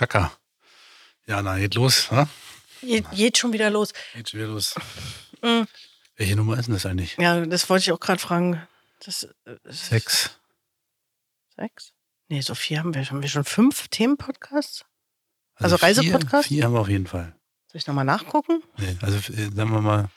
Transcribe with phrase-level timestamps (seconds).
[0.00, 0.32] Chaka.
[1.26, 2.10] Ja, na, geht los.
[2.10, 2.26] Ha?
[2.80, 3.92] Je, geht schon wieder los.
[4.14, 4.74] Geht schon wieder los.
[5.42, 5.66] Mhm.
[6.16, 7.16] Welche Nummer ist denn das eigentlich?
[7.18, 8.66] Ja, das wollte ich auch gerade fragen.
[9.04, 10.30] Das, äh, ist Sechs.
[11.54, 11.92] Sechs?
[12.28, 13.04] Nee, so vier haben wir.
[13.04, 14.86] Haben wir schon fünf Themenpodcasts?
[15.56, 16.48] Also vier- Reisepodcast?
[16.48, 17.34] Vier haben wir auf jeden Fall.
[17.66, 18.62] Soll ich nochmal nachgucken?
[18.78, 20.08] Nee, also äh, sagen wir mal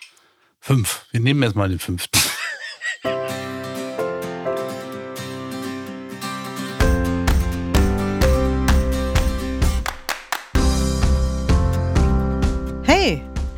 [0.62, 1.06] fünf.
[1.12, 2.18] Wir nehmen erst mal den fünften.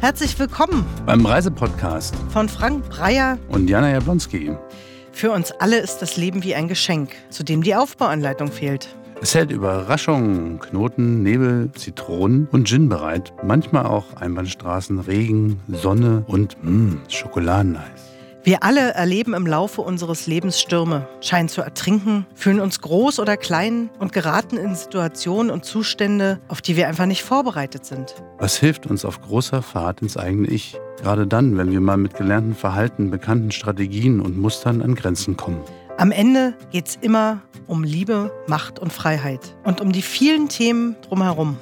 [0.06, 3.40] herzlich willkommen Beim Reisepodcast von Frank Breyer.
[3.50, 4.52] und Jana Jablonski.
[5.12, 8.96] Für uns alle ist das Leben wie ein Geschenk, zu dem die Aufbauanleitung fehlt.
[9.20, 13.34] Es hält Überraschungen, Knoten, Nebel, Zitronen und Gin bereit.
[13.44, 18.05] Manchmal auch Einbahnstraßen, Regen, Sonne und mh, Schokoladeneis.
[18.46, 23.38] Wir alle erleben im Laufe unseres Lebens Stürme, scheinen zu ertrinken, fühlen uns groß oder
[23.38, 28.14] klein und geraten in Situationen und Zustände, auf die wir einfach nicht vorbereitet sind.
[28.38, 30.78] Was hilft uns auf großer Fahrt ins eigene Ich?
[31.02, 35.62] Gerade dann, wenn wir mal mit gelernten Verhalten, bekannten Strategien und Mustern an Grenzen kommen.
[35.98, 41.58] Am Ende geht's immer um Liebe, Macht und Freiheit und um die vielen Themen drumherum.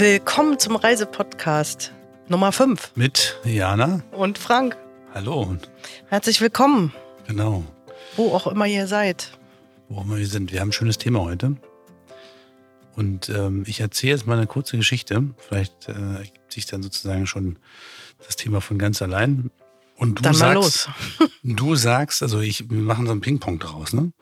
[0.00, 1.92] Willkommen zum Reisepodcast
[2.26, 4.02] Nummer 5 Mit Jana.
[4.12, 4.74] und Frank.
[5.12, 5.58] Hallo.
[6.08, 6.94] Herzlich willkommen,
[7.26, 7.64] Genau.
[8.16, 9.38] wo auch immer ihr seid.
[9.90, 10.52] Wo immer wir sind.
[10.52, 11.58] Wir haben ein schönes Thema heute.
[12.96, 15.34] Und ähm, ich erzähle jetzt mal eine kurze Geschichte.
[15.36, 17.58] Vielleicht äh, ergibt sich dann sozusagen schon
[18.26, 19.50] das Thema von ganz allein.
[19.96, 20.88] Und du Dann mal sagst,
[21.42, 24.12] du sagst, also ich, wir machen so einen Ping-Pong draus, ne?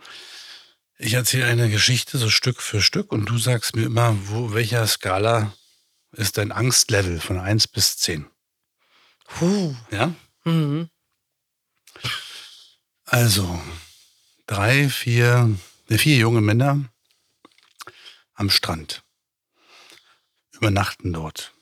[0.99, 4.84] Ich erzähle eine Geschichte so Stück für Stück und du sagst mir immer, wo, welcher
[4.84, 5.53] Skala
[6.12, 8.27] ist dein Angstlevel von 1 bis 10?
[9.27, 9.75] Puh.
[9.91, 10.15] Ja?
[10.45, 10.89] Mhm.
[13.05, 13.61] Also,
[14.47, 15.56] drei, vier,
[15.89, 16.84] vier junge Männer
[18.34, 19.03] am Strand.
[20.53, 21.55] Übernachten dort.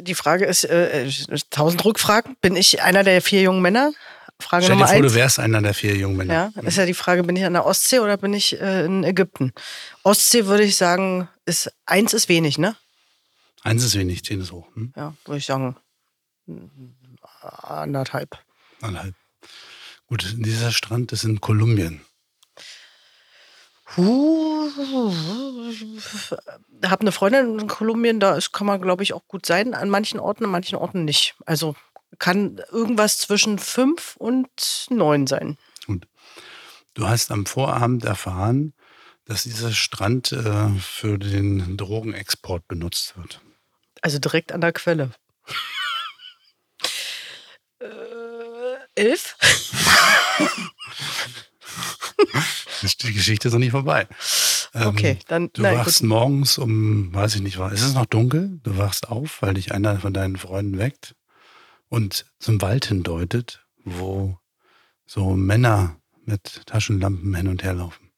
[0.00, 2.36] Die Frage ist, äh, äh, tausend Rückfragen.
[2.40, 3.92] Bin ich einer der vier jungen Männer?
[4.40, 5.06] Frage Stell dir vor, eins.
[5.06, 6.52] du wärst einer der vier jungen Männer.
[6.54, 9.04] Ja, ist ja die Frage, bin ich an der Ostsee oder bin ich äh, in
[9.04, 9.52] Ägypten?
[10.02, 12.76] Ostsee würde ich sagen, ist eins ist wenig, ne?
[13.62, 14.66] Eins ist wenig, zehn ist hoch.
[14.74, 14.92] Hm?
[14.96, 15.76] Ja, würde ich sagen
[17.42, 18.38] anderthalb.
[18.80, 19.14] Anderthalb.
[20.06, 22.00] Gut, dieser Strand ist in Kolumbien.
[23.96, 24.70] Huh,
[26.84, 29.74] habe eine Freundin in Kolumbien, da ist, kann man, glaube ich, auch gut sein.
[29.74, 31.34] An manchen Orten, an manchen Orten nicht.
[31.44, 31.74] Also
[32.18, 35.56] kann irgendwas zwischen fünf und neun sein.
[35.86, 36.06] Und
[36.94, 38.74] du hast am Vorabend erfahren,
[39.24, 43.40] dass dieser Strand äh, für den Drogenexport benutzt wird.
[44.02, 45.10] Also direkt an der Quelle.
[47.80, 47.86] äh,
[48.94, 49.36] elf?
[53.02, 54.08] Die Geschichte ist noch nicht vorbei.
[54.74, 56.08] Ähm, Okay, dann Du na, wachst gut.
[56.08, 58.58] morgens um, weiß ich nicht, ist es noch dunkel?
[58.62, 61.14] Du wachst auf, weil dich einer von deinen Freunden weckt
[61.90, 64.38] und zum Wald hindeutet, wo
[65.04, 68.10] so Männer mit Taschenlampen hin und her laufen.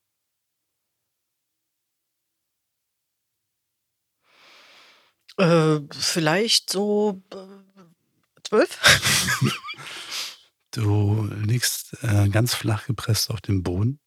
[5.37, 8.79] Äh, vielleicht so äh, zwölf?
[10.75, 13.99] Du liegst äh, ganz flach gepresst auf dem Boden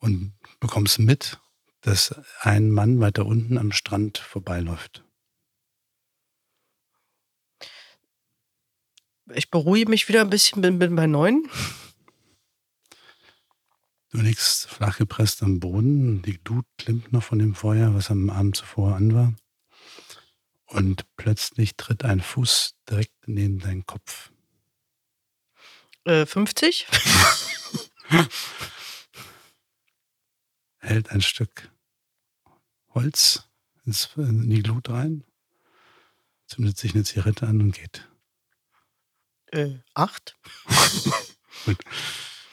[0.00, 1.38] und bekommst mit,
[1.82, 5.04] dass ein Mann weiter unten am Strand vorbeiläuft.
[9.34, 11.48] Ich beruhige mich wieder ein bisschen, bin, bin bei neun.
[14.10, 18.30] Du liegst flach gepresst am Boden, die Glut klimmt noch von dem Feuer, was am
[18.30, 19.34] Abend zuvor an war.
[20.64, 24.30] Und plötzlich tritt ein Fuß direkt neben deinen Kopf.
[26.04, 26.86] Äh, 50?
[30.78, 31.70] Hält ein Stück
[32.94, 33.44] Holz
[33.84, 35.24] in die Glut rein,
[36.46, 38.08] zündet sich eine Zigarette an und geht.
[39.52, 40.36] Äh, acht?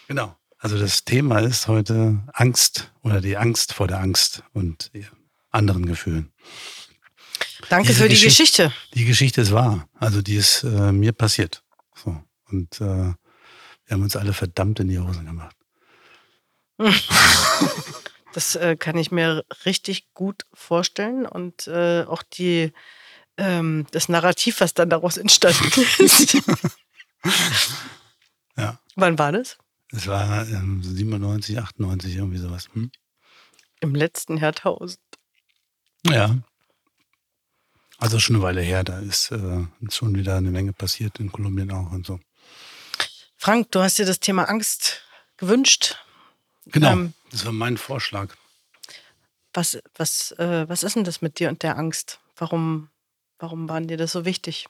[0.07, 0.35] Genau.
[0.57, 4.91] Also das Thema ist heute Angst oder die Angst vor der Angst und
[5.51, 6.31] anderen Gefühlen.
[7.69, 8.73] Danke Diese für die Geschicht- Geschichte.
[8.93, 9.87] Die Geschichte ist wahr.
[9.95, 11.63] Also die ist äh, mir passiert.
[11.95, 12.21] So.
[12.51, 13.15] Und äh, wir
[13.91, 15.55] haben uns alle verdammt in die Hosen gemacht.
[18.33, 22.73] Das äh, kann ich mir richtig gut vorstellen und äh, auch die,
[23.37, 26.35] ähm, das Narrativ, was dann daraus entstanden ist.
[28.57, 28.79] Ja.
[28.95, 29.57] Wann war das?
[29.91, 32.69] Es war ähm, 97, 98, irgendwie sowas.
[32.73, 32.91] Hm?
[33.81, 35.01] Im letzten Jahrtausend.
[36.05, 36.37] Ja.
[37.97, 41.71] Also schon eine Weile her, da ist äh, schon wieder eine Menge passiert in Kolumbien
[41.71, 42.19] auch und so.
[43.37, 45.03] Frank, du hast dir das Thema Angst
[45.37, 45.97] gewünscht.
[46.65, 48.35] Genau, ähm, das war mein Vorschlag.
[49.53, 52.19] Was, was, äh, was ist denn das mit dir und der Angst?
[52.35, 52.89] Warum,
[53.39, 54.67] warum waren dir das so wichtig?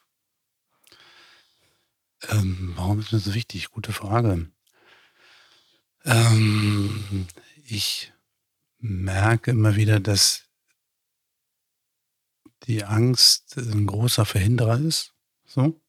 [2.30, 3.70] Ähm, warum ist mir das so wichtig?
[3.72, 4.50] Gute Frage.
[6.06, 7.28] Ähm,
[7.66, 8.14] ich
[8.80, 10.44] merke immer wieder, dass
[12.64, 15.14] die Angst ein großer Verhinderer ist.
[15.46, 15.80] So.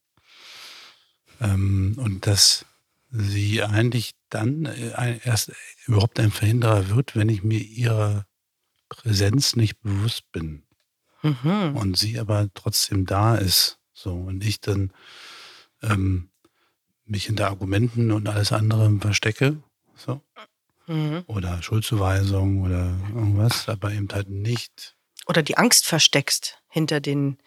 [1.39, 2.65] Ähm, und dass
[3.09, 5.51] sie eigentlich dann äh, erst
[5.85, 8.25] überhaupt ein Verhinderer wird, wenn ich mir ihrer
[8.89, 10.63] Präsenz nicht bewusst bin.
[11.23, 11.75] Mhm.
[11.75, 13.79] Und sie aber trotzdem da ist.
[13.93, 14.13] So.
[14.13, 14.91] Und ich dann
[15.81, 16.29] ähm,
[17.05, 19.57] mich hinter Argumenten und alles andere verstecke.
[19.95, 20.21] So.
[20.87, 21.23] Mhm.
[21.27, 24.95] Oder Schuldzuweisung oder irgendwas, aber eben halt nicht.
[25.25, 27.37] Oder die Angst versteckst hinter den,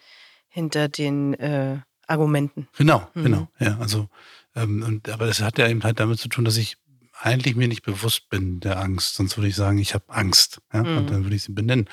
[0.47, 2.67] hinter den äh, Argumenten.
[2.77, 3.23] Genau, mhm.
[3.23, 3.47] genau.
[3.59, 4.09] Ja, also,
[4.55, 6.77] ähm, und, aber das hat ja eben halt damit zu tun, dass ich
[7.19, 9.15] eigentlich mir nicht bewusst bin der Angst.
[9.15, 10.61] Sonst würde ich sagen, ich habe Angst.
[10.73, 10.83] Ja?
[10.83, 10.97] Mhm.
[10.97, 11.89] Und dann würde ich sie benennen.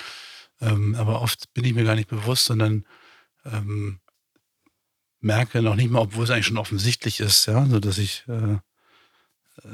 [0.61, 2.85] Ähm, aber oft bin ich mir gar nicht bewusst, sondern
[3.45, 4.01] ähm,
[5.21, 8.59] merke noch nicht mal, obwohl es eigentlich schon offensichtlich ist, ja, so dass ich äh,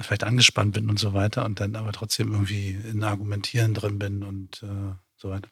[0.00, 4.23] vielleicht angespannt bin und so weiter und dann aber trotzdem irgendwie in Argumentieren drin bin
[4.23, 5.49] und äh, so weiter.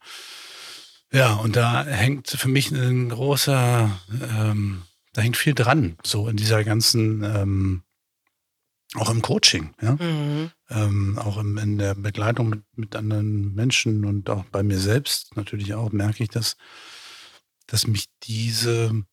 [1.12, 3.90] Ja, und da hängt für mich ein großer,
[4.34, 7.82] ähm, da hängt viel dran, so in dieser ganzen, ähm,
[8.94, 10.50] auch im Coaching, ja, mhm.
[10.70, 15.36] ähm, auch im, in der Begleitung mit, mit anderen Menschen und auch bei mir selbst
[15.36, 16.56] natürlich auch merke ich, dass,
[17.66, 19.04] dass mich diese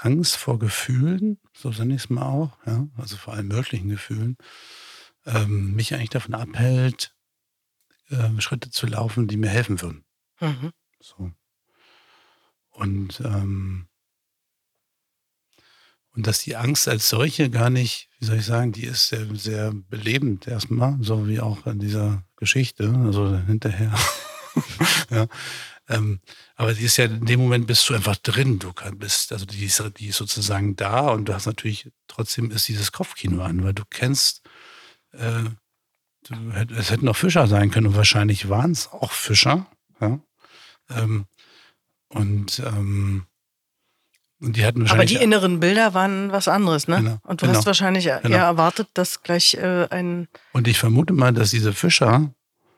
[0.00, 4.36] Angst vor Gefühlen, so nenne ich es mal auch, ja, also vor allen möglichen Gefühlen,
[5.26, 7.14] ähm, mich eigentlich davon abhält,
[8.08, 10.04] äh, Schritte zu laufen, die mir helfen würden.
[10.40, 10.72] Mhm.
[11.00, 11.32] So.
[12.70, 13.88] Und, ähm,
[16.12, 19.26] und dass die Angst als solche gar nicht, wie soll ich sagen, die ist sehr,
[19.34, 23.94] sehr belebend erstmal, so wie auch in dieser Geschichte, also hinterher.
[25.10, 25.26] ja.
[25.90, 26.20] Ähm,
[26.54, 28.60] aber die ist ja in dem Moment bist du einfach drin.
[28.60, 32.68] Du bist, also die ist, die ist sozusagen da und du hast natürlich, trotzdem ist
[32.68, 34.42] dieses Kopfkino an, weil du kennst,
[35.12, 35.44] äh,
[36.28, 36.34] du,
[36.76, 39.66] es hätten auch Fischer sein können und wahrscheinlich waren es auch Fischer.
[40.00, 40.20] Ja?
[40.90, 41.26] Ähm,
[42.08, 43.26] und, ähm,
[44.40, 45.10] und die hatten wahrscheinlich.
[45.10, 46.96] Aber die inneren Bilder waren was anderes, ne?
[46.96, 48.36] Genau, und du genau, hast wahrscheinlich genau.
[48.36, 50.28] eher erwartet, dass gleich äh, ein.
[50.52, 52.32] Und ich vermute mal, dass diese Fischer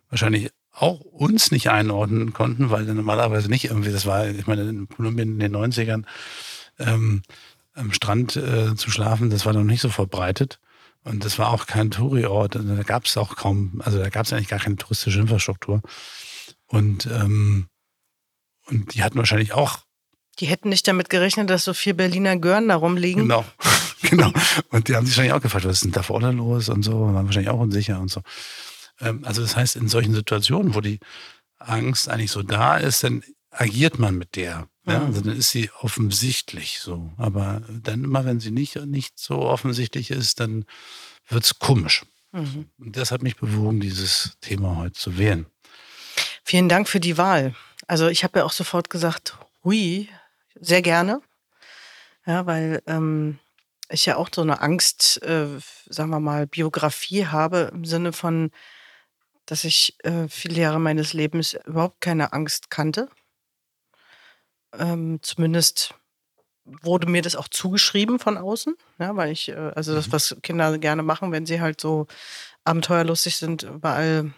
[0.09, 4.89] wahrscheinlich auch uns nicht einordnen konnten, weil normalerweise nicht irgendwie, das war, ich meine, in
[4.89, 6.05] Kolumbien in den 90ern
[6.79, 7.23] ähm,
[7.75, 10.59] am Strand äh, zu schlafen, das war noch nicht so verbreitet.
[11.05, 12.57] Und das war auch kein Touri-Ort.
[12.57, 15.83] Also da gab es auch kaum, also da gab es eigentlich gar keine touristische Infrastruktur.
[16.67, 17.67] Und, ähm,
[18.67, 19.81] und die hatten wahrscheinlich auch.
[20.39, 23.23] Die hätten nicht damit gerechnet, dass so vier Berliner Gören da rumliegen.
[23.23, 23.45] Genau,
[24.03, 24.33] genau.
[24.71, 27.01] Und die haben sich wahrscheinlich auch gefragt, was ist denn da vorne los und so,
[27.01, 28.23] waren wahrscheinlich auch unsicher und so.
[29.01, 31.01] Ähm, also das heißt, in solchen Situationen, wo die
[31.59, 34.69] Angst eigentlich so da ist, dann agiert man mit der.
[34.87, 35.01] Ja?
[35.01, 35.07] Mhm.
[35.07, 37.13] Also dann ist sie offensichtlich so.
[37.17, 40.65] Aber dann immer, wenn sie nicht, nicht so offensichtlich ist, dann
[41.29, 42.05] wird es komisch.
[42.33, 42.71] Mhm.
[42.79, 45.47] Und das hat mich bewogen, dieses Thema heute zu wählen.
[46.45, 47.55] Vielen Dank für die Wahl.
[47.87, 50.09] Also ich habe ja auch sofort gesagt, hui,
[50.59, 51.21] sehr gerne.
[52.27, 53.39] Ja, weil ähm,
[53.91, 55.47] ich ja auch so eine Angst, äh,
[55.87, 58.51] sagen wir mal, Biografie habe im Sinne von,
[59.47, 63.09] dass ich äh, viele Jahre meines Lebens überhaupt keine Angst kannte.
[64.79, 65.95] Ähm, zumindest
[66.65, 70.13] wurde mir das auch zugeschrieben von außen, ja, weil ich, äh, also das, mhm.
[70.13, 72.07] was Kinder gerne machen, wenn sie halt so
[72.65, 74.33] abenteuerlustig sind, überall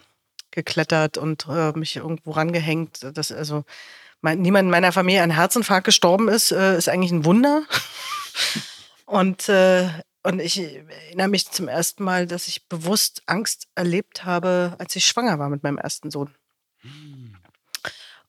[0.50, 3.06] geklettert und äh, mich irgendwo rangehängt.
[3.14, 3.64] Das, also
[4.20, 7.64] mein, niemand in meiner Familie an Herzinfarkt gestorben ist, äh, ist eigentlich ein Wunder.
[9.04, 9.88] und äh,
[10.24, 15.06] und ich erinnere mich zum ersten Mal, dass ich bewusst Angst erlebt habe, als ich
[15.06, 16.34] schwanger war mit meinem ersten Sohn.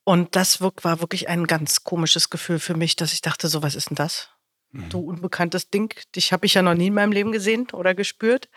[0.04, 3.75] Und das war wirklich ein ganz komisches Gefühl für mich, dass ich dachte, so was
[3.75, 4.30] ist denn das?
[4.72, 4.90] Mhm.
[4.90, 8.50] Du unbekanntes Ding, dich habe ich ja noch nie in meinem Leben gesehen oder gespürt.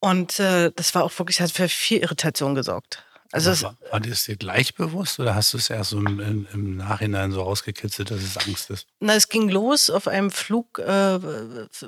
[0.00, 3.04] Und äh, das war auch wirklich, hat für viel Irritation gesorgt.
[3.30, 6.76] Also war, war dir dir gleich bewusst oder hast du es erst so im, im,
[6.76, 8.86] Nachhinein so rausgekitzelt, dass es Angst ist?
[9.00, 11.18] Na, es ging los auf einem Flug äh,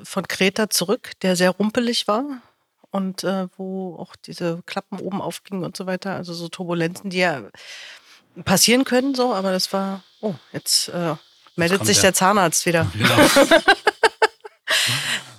[0.03, 2.41] von Kreta zurück, der sehr rumpelig war
[2.91, 6.15] und äh, wo auch diese Klappen oben aufgingen und so weiter.
[6.15, 7.41] Also so Turbulenzen, die ja
[8.45, 11.15] passieren können, so, aber das war, oh, jetzt äh,
[11.55, 12.89] meldet sich der, der Zahnarzt wieder.
[12.93, 13.15] Genau.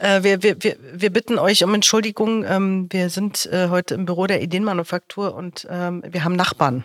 [0.02, 2.44] Äh, wir, wir, wir, wir bitten euch um Entschuldigung.
[2.44, 6.84] Ähm, wir sind äh, heute im Büro der Ideenmanufaktur und ähm, wir haben Nachbarn.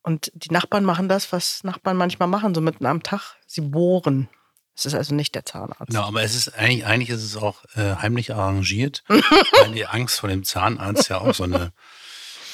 [0.00, 3.36] Und die Nachbarn machen das, was Nachbarn manchmal machen, so mitten am Tag.
[3.46, 4.30] Sie bohren.
[4.74, 5.88] Es ist also nicht der Zahnarzt.
[5.88, 10.20] Genau, aber es ist eigentlich, eigentlich ist es auch äh, heimlich arrangiert, weil die Angst
[10.20, 11.72] vor dem Zahnarzt ja auch so eine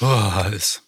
[0.01, 0.83] oh, ist.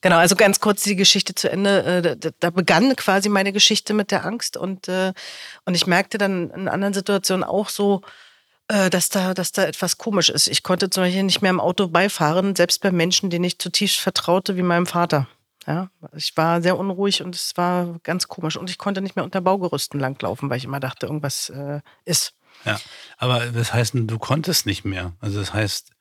[0.00, 2.16] Genau, also ganz kurz die Geschichte zu Ende.
[2.22, 5.12] Äh, da begann quasi meine Geschichte mit der Angst und, äh,
[5.64, 8.02] und ich merkte dann in anderen Situationen auch so,
[8.68, 10.46] äh, dass da, dass da etwas komisch ist.
[10.48, 13.98] Ich konnte zum Beispiel nicht mehr im Auto beifahren, selbst bei Menschen, denen ich zutiefst
[13.98, 15.26] vertraute, wie meinem Vater.
[15.66, 18.56] Ja, ich war sehr unruhig und es war ganz komisch.
[18.56, 22.34] Und ich konnte nicht mehr unter Baugerüsten langlaufen, weil ich immer dachte, irgendwas äh, ist.
[22.64, 22.78] Ja,
[23.18, 25.12] aber das heißt, du konntest nicht mehr.
[25.20, 25.93] Also das heißt,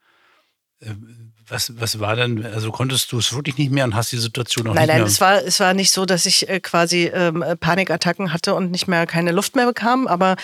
[1.47, 4.67] was, was war denn, also konntest du es wirklich nicht mehr und hast die Situation
[4.67, 5.05] auch nein, nicht nein, mehr?
[5.05, 8.71] Nein, es war, es war nicht so, dass ich äh, quasi ähm, Panikattacken hatte und
[8.71, 10.35] nicht mehr keine Luft mehr bekam, aber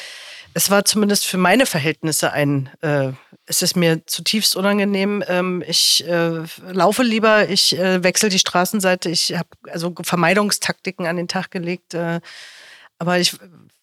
[0.53, 3.11] es war zumindest für meine Verhältnisse ein, äh,
[3.45, 5.23] es ist mir zutiefst unangenehm.
[5.27, 11.17] Ähm, ich äh, laufe lieber, ich äh, wechsle die Straßenseite, ich habe also Vermeidungstaktiken an
[11.17, 11.93] den Tag gelegt.
[11.93, 12.19] Äh,
[12.97, 13.37] aber ich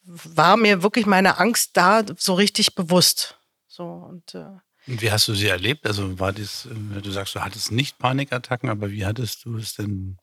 [0.05, 3.39] war mir wirklich meine Angst da so richtig bewusst.
[3.67, 4.45] So und äh,
[4.87, 5.87] wie hast du sie erlebt?
[5.87, 9.75] Also war das, äh, du sagst, du hattest nicht Panikattacken, aber wie hattest du es
[9.75, 10.19] denn?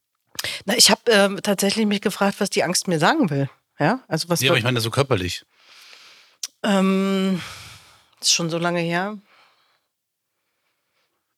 [0.66, 3.50] Na, ich habe äh, tatsächlich mich gefragt, was die Angst mir sagen will.
[3.80, 4.42] Ja, also was.
[4.42, 5.46] Ja, aber ich meine so körperlich.
[6.64, 7.42] Ähm,
[8.22, 9.18] ist schon so lange her.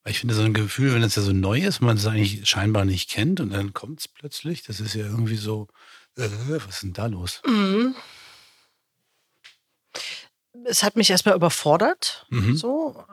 [0.07, 2.85] Ich finde so ein Gefühl, wenn es ja so neu ist, man es eigentlich scheinbar
[2.85, 5.67] nicht kennt und dann kommt es plötzlich, das ist ja irgendwie so,
[6.15, 7.41] äh, was ist denn da los?
[7.47, 7.95] Mhm.
[10.63, 12.55] Es hat mich erstmal überfordert, mhm.
[12.55, 13.03] so.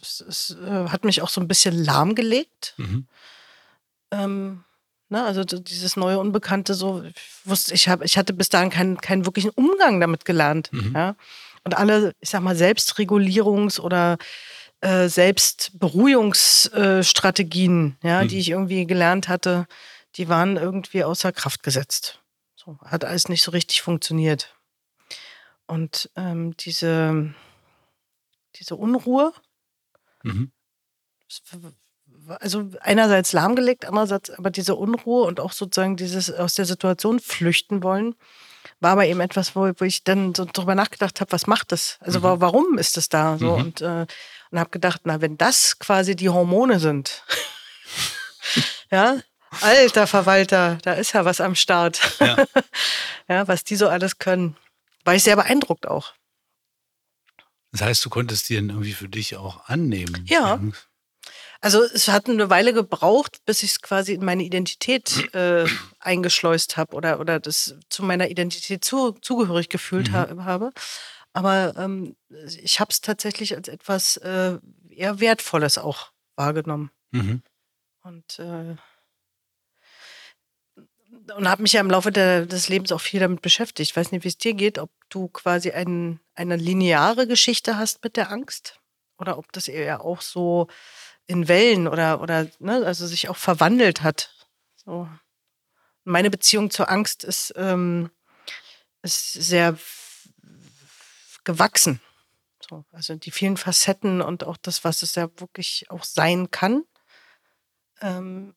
[0.00, 2.74] Es, es, äh, hat mich auch so ein bisschen lahmgelegt.
[2.78, 3.06] Mhm.
[4.10, 4.64] Ähm,
[5.14, 5.24] Ne?
[5.24, 7.14] Also dieses neue Unbekannte, so, ich
[7.44, 10.72] wusste, ich, hab, ich hatte bis dahin keinen, keinen wirklichen Umgang damit gelernt.
[10.72, 10.92] Mhm.
[10.94, 11.14] Ja?
[11.62, 14.18] Und alle, ich sag mal, Selbstregulierungs- oder
[14.80, 18.28] äh, Selbstberuhigungsstrategien, ja, mhm.
[18.28, 19.66] die ich irgendwie gelernt hatte,
[20.16, 22.18] die waren irgendwie außer Kraft gesetzt.
[22.56, 24.56] So, hat alles nicht so richtig funktioniert.
[25.66, 27.34] Und ähm, diese,
[28.56, 29.32] diese Unruhe,
[30.22, 30.52] mhm
[32.40, 37.82] also einerseits lahmgelegt, andererseits aber diese Unruhe und auch sozusagen dieses aus der Situation flüchten
[37.82, 38.14] wollen,
[38.80, 41.98] war aber eben etwas, wo, wo ich dann so drüber nachgedacht habe, was macht das?
[42.00, 42.40] Also mhm.
[42.40, 43.56] warum ist das da so?
[43.56, 43.64] Mhm.
[43.64, 44.06] Und, äh,
[44.50, 47.22] und habe gedacht, na, wenn das quasi die Hormone sind,
[48.90, 49.18] ja,
[49.60, 52.00] alter Verwalter, da ist ja was am Start.
[52.20, 52.36] Ja.
[53.28, 54.56] ja, was die so alles können.
[55.04, 56.14] War ich sehr beeindruckt auch.
[57.72, 60.24] Das heißt, du konntest die dann irgendwie für dich auch annehmen.
[60.28, 60.60] Ja.
[61.60, 65.66] Also es hat eine Weile gebraucht, bis ich es quasi in meine Identität äh,
[65.98, 70.12] eingeschleust habe oder, oder das zu meiner Identität zu, zugehörig gefühlt mhm.
[70.12, 70.72] ha habe.
[71.32, 74.58] Aber ähm, ich habe es tatsächlich als etwas äh,
[74.90, 76.90] eher Wertvolles auch wahrgenommen.
[77.10, 77.42] Mhm.
[78.02, 78.76] Und, äh,
[81.36, 83.90] und habe mich ja im Laufe der, des Lebens auch viel damit beschäftigt.
[83.90, 88.04] Ich weiß nicht, wie es dir geht, ob du quasi ein, eine lineare Geschichte hast
[88.04, 88.80] mit der Angst
[89.18, 90.68] oder ob das eher auch so
[91.26, 94.34] in Wellen oder, oder ne, also sich auch verwandelt hat.
[94.76, 95.08] So.
[96.04, 98.10] Meine Beziehung zur Angst ist, ähm,
[99.02, 99.78] ist sehr
[101.44, 102.00] gewachsen.
[102.68, 106.84] So, also die vielen Facetten und auch das, was es ja wirklich auch sein kann.
[108.00, 108.54] Ähm,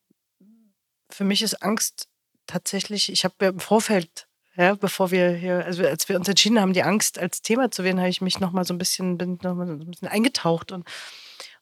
[1.10, 2.10] für mich ist Angst
[2.48, 6.74] tatsächlich, ich habe im Vorfeld, ja, bevor wir hier, also als wir uns entschieden haben,
[6.74, 9.54] die Angst als Thema zu wählen, habe ich mich nochmal so ein bisschen, bin noch
[9.54, 10.88] mal so ein bisschen eingetaucht und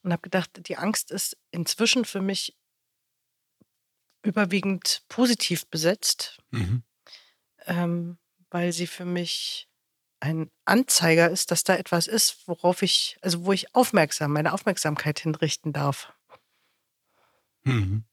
[0.05, 2.55] und habe gedacht, die Angst ist inzwischen für mich
[4.21, 6.83] überwiegend positiv besetzt, mhm.
[7.65, 8.17] ähm,
[8.51, 9.67] weil sie für mich
[10.19, 15.19] ein Anzeiger ist, dass da etwas ist, worauf ich, also wo ich aufmerksam, meine Aufmerksamkeit
[15.19, 16.13] hinrichten darf.
[17.63, 18.05] Mhm.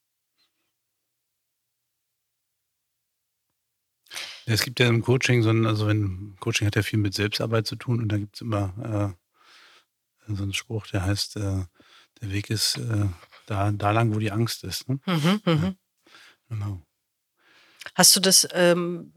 [4.46, 7.66] Es gibt ja im Coaching so ein, also wenn Coaching hat ja viel mit Selbstarbeit
[7.66, 9.14] zu tun und da gibt es immer
[10.28, 11.64] äh, so einen Spruch, der heißt, äh,
[12.20, 13.06] der Weg ist äh,
[13.46, 14.88] da, da lang, wo die Angst ist.
[14.88, 14.98] Ne?
[15.06, 15.54] Mhm, ja.
[15.54, 15.76] Mhm.
[16.48, 16.82] Genau.
[17.94, 19.12] Hast du das ähm,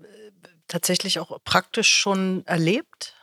[0.67, 3.15] tatsächlich auch praktisch schon erlebt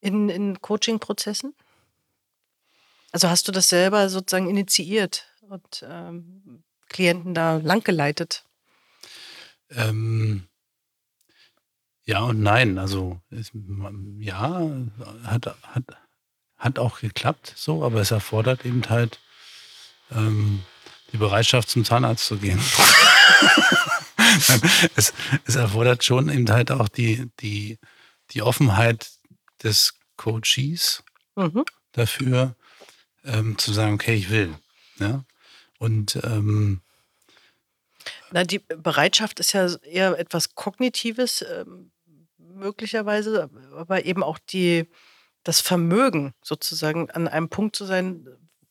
[0.00, 1.54] in, in Coaching-Prozessen?
[3.12, 8.44] Also hast du das selber sozusagen initiiert und ähm, Klienten da langgeleitet?
[9.70, 10.48] Ähm,
[12.06, 12.78] ja und nein.
[12.78, 13.20] Also
[14.18, 14.70] ja,
[15.24, 15.84] hat, hat,
[16.56, 19.20] hat auch geklappt, so, aber es erfordert eben halt
[20.10, 20.62] ähm,
[21.12, 22.58] die Bereitschaft, zum Zahnarzt zu gehen.
[24.96, 25.12] es,
[25.46, 27.78] es, erfordert schon eben halt auch die, die,
[28.30, 29.10] die Offenheit
[29.62, 31.02] des Coaches
[31.36, 31.64] mhm.
[31.92, 32.56] dafür,
[33.24, 34.54] ähm, zu sagen, okay, ich will.
[34.98, 35.24] Ja?
[35.78, 36.82] Und ähm,
[38.30, 41.64] Na, die Bereitschaft ist ja eher etwas Kognitives, äh,
[42.54, 44.88] möglicherweise, aber eben auch die,
[45.42, 48.26] das Vermögen, sozusagen an einem Punkt zu sein,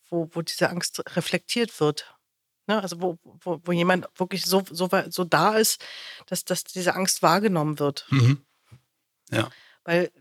[0.10, 2.14] wo, wo diese Angst reflektiert wird.
[2.68, 2.82] Ne?
[2.82, 5.84] Also wo, wo, wo jemand wirklich so, so, so da ist,
[6.28, 8.06] dass, dass diese Angst wahrgenommen wird.
[8.10, 8.46] Mhm.
[9.32, 9.50] Ja.
[9.84, 10.12] Weil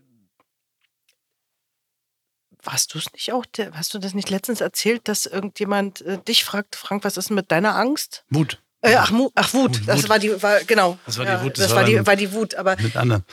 [2.63, 3.45] warst du es nicht auch?
[3.73, 7.35] Hast du das nicht letztens erzählt, dass irgendjemand äh, dich fragt, Frank, was ist denn
[7.35, 8.25] mit deiner Angst?
[8.29, 8.62] Wut.
[8.83, 9.79] Äh, ach, ach, Wut.
[9.79, 9.87] Wut.
[9.87, 10.99] Das war die, war, genau.
[11.05, 11.57] Das war die Wut.
[11.57, 12.55] Das, das war, war, die, war die Wut.
[12.55, 13.23] Aber, mit Anne.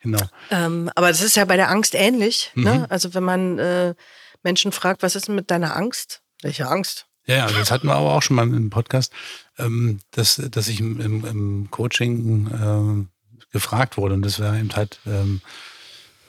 [0.00, 0.20] Genau.
[0.50, 2.50] Ähm, aber das ist ja bei der Angst ähnlich.
[2.54, 2.72] Ne?
[2.72, 2.80] Mhm.
[2.80, 2.90] Ne?
[2.90, 3.94] Also wenn man äh,
[4.42, 6.22] Menschen fragt, was ist denn mit deiner Angst?
[6.42, 7.06] Welche Angst?
[7.26, 9.12] Ja, das hatten wir aber auch schon mal im Podcast,
[9.58, 14.14] ähm, dass, dass ich im, im, im Coaching äh, gefragt wurde.
[14.14, 15.40] Und das war eben halt, ähm,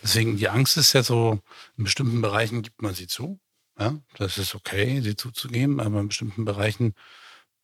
[0.03, 1.39] deswegen, die Angst ist ja so,
[1.77, 3.39] in bestimmten Bereichen gibt man sie zu.
[3.79, 6.95] Ja, das ist okay, sie zuzugeben, aber in bestimmten Bereichen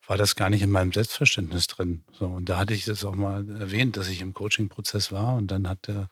[0.07, 2.03] war das gar nicht in meinem Selbstverständnis drin.
[2.11, 5.47] So, und da hatte ich das auch mal erwähnt, dass ich im Coaching-Prozess war und
[5.47, 6.09] dann hat der,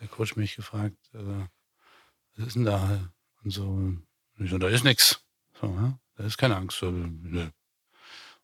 [0.00, 1.46] der Coach mich gefragt, äh,
[2.36, 3.10] was ist denn da?
[3.42, 3.94] Und so,
[4.38, 5.20] ich so, da ist nichts.
[5.60, 5.98] So, ja?
[6.16, 6.82] Da ist keine Angst.
[6.82, 7.48] Nö.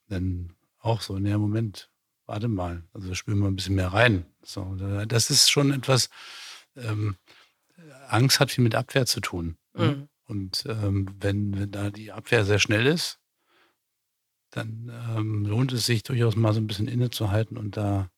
[0.08, 1.90] Dann auch so, nee, Moment,
[2.26, 2.82] warte mal.
[2.92, 4.26] Also spüren wir ein bisschen mehr rein.
[4.42, 4.74] So,
[5.06, 6.08] das ist schon etwas,
[6.76, 7.16] ähm,
[8.08, 9.56] Angst hat viel mit Abwehr zu tun.
[9.74, 9.88] Ne?
[9.88, 10.08] Mhm.
[10.26, 13.18] Und ähm, wenn, wenn da die Abwehr sehr schnell ist,
[14.50, 18.10] dann ähm, lohnt es sich durchaus mal so ein bisschen innezuhalten und da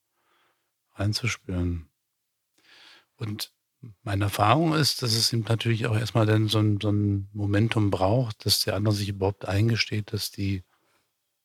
[0.95, 1.89] reinzuspüren.
[3.17, 3.53] Und
[4.03, 7.91] meine Erfahrung ist, dass es ihm natürlich auch erstmal dann so ein, so ein Momentum
[7.91, 10.65] braucht, dass der andere sich überhaupt eingesteht, dass die,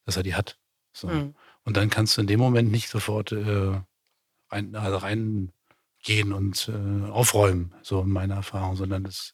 [0.05, 0.59] dass er die hat.
[0.93, 1.07] So.
[1.07, 1.35] Mhm.
[1.63, 3.81] Und dann kannst du in dem Moment nicht sofort äh,
[4.49, 9.33] rein, also reingehen und äh, aufräumen, so in meiner Erfahrung, sondern das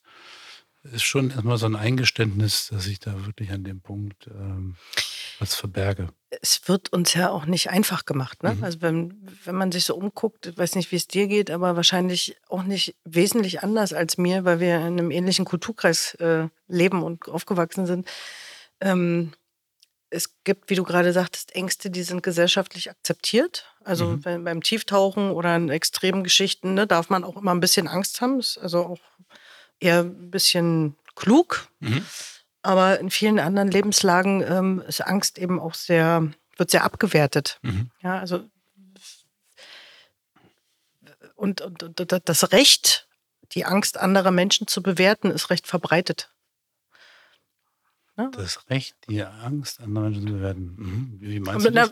[0.84, 4.78] ist schon erstmal so ein Eingeständnis, dass ich da wirklich an dem Punkt ähm,
[5.42, 6.10] was verberge.
[6.42, 8.44] Es wird uns ja auch nicht einfach gemacht.
[8.44, 8.54] Ne?
[8.54, 8.64] Mhm.
[8.64, 11.76] Also wenn, wenn man sich so umguckt, ich weiß nicht, wie es dir geht, aber
[11.76, 17.04] wahrscheinlich auch nicht wesentlich anders als mir, weil wir in einem ähnlichen Kulturkreis äh, leben
[17.04, 18.08] und aufgewachsen sind.
[18.80, 19.34] Ähm,
[20.12, 23.66] es gibt, wie du gerade sagtest, Ängste, die sind gesellschaftlich akzeptiert.
[23.84, 24.22] Also mhm.
[24.22, 28.22] beim, beim, Tieftauchen oder in extremen Geschichten ne, darf man auch immer ein bisschen Angst
[28.22, 28.40] haben.
[28.40, 29.00] Ist also auch
[29.80, 31.68] eher ein bisschen klug.
[31.80, 32.06] Mhm.
[32.62, 37.60] Aber in vielen anderen Lebenslagen ähm, ist Angst eben auch sehr, wird sehr abgewertet.
[37.64, 37.90] Mhm.
[38.02, 38.46] Ja, also
[41.36, 43.08] und, und, und, das Recht,
[43.54, 46.32] die Angst anderer Menschen zu bewerten, ist recht verbreitet.
[48.16, 48.30] Ja?
[48.30, 50.76] Das Recht, die Angst anderer Menschen zu bewerten.
[50.78, 51.18] Mhm.
[51.20, 51.92] Wie meinst du das?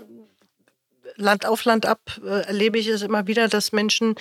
[1.16, 4.16] Land auf Land ab äh, erlebe ich es immer wieder, dass Menschen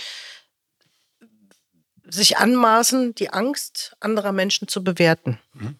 [2.04, 5.38] sich anmaßen, die Angst anderer Menschen zu bewerten.
[5.52, 5.78] Mhm.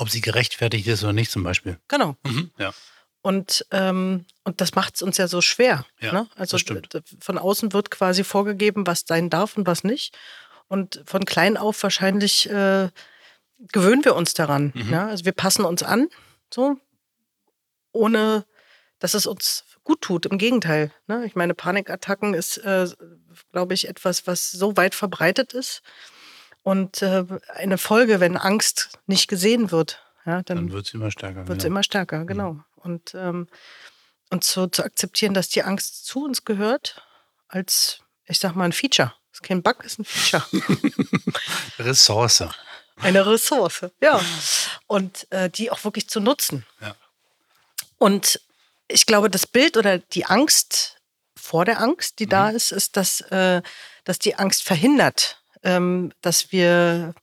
[0.00, 1.78] Ob sie gerechtfertigt ist oder nicht, zum Beispiel.
[1.88, 2.16] Genau.
[2.24, 2.72] Mhm, ja.
[3.20, 5.84] Und, ähm, und das macht es uns ja so schwer.
[6.00, 6.28] Ja, ne?
[6.36, 6.56] Also
[7.20, 10.16] von außen wird quasi vorgegeben, was sein darf und was nicht.
[10.68, 12.88] Und von klein auf wahrscheinlich äh,
[13.72, 14.72] gewöhnen wir uns daran.
[14.74, 14.92] Mhm.
[14.92, 15.08] Ja?
[15.08, 16.08] Also wir passen uns an,
[16.54, 16.76] so,
[17.92, 18.46] ohne
[19.00, 20.26] dass es uns gut tut.
[20.26, 20.92] Im Gegenteil.
[21.06, 21.24] Ne?
[21.26, 22.88] Ich meine, Panikattacken ist, äh,
[23.52, 25.82] glaube ich, etwas, was so weit verbreitet ist.
[26.68, 31.10] Und äh, eine Folge, wenn Angst nicht gesehen wird, ja, dann, dann wird sie immer
[31.10, 31.48] stärker.
[31.48, 32.52] Wird sie immer stärker, genau.
[32.52, 32.64] Mhm.
[32.74, 33.48] Und, ähm,
[34.28, 37.02] und so zu akzeptieren, dass die Angst zu uns gehört,
[37.48, 39.14] als, ich sag mal, ein Feature.
[39.30, 40.44] Das ist kein Bug, ist ein Feature.
[41.78, 42.44] Ressource.
[42.96, 44.20] Eine Ressource, ja.
[44.86, 46.66] Und äh, die auch wirklich zu nutzen.
[46.82, 46.94] Ja.
[47.96, 48.42] Und
[48.88, 50.98] ich glaube, das Bild oder die Angst
[51.34, 52.30] vor der Angst, die mhm.
[52.30, 53.62] da ist, ist, dass, äh,
[54.04, 57.14] dass die Angst verhindert, ähm, dass wir